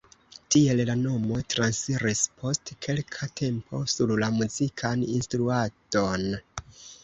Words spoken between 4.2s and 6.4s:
la muzikan instruadon.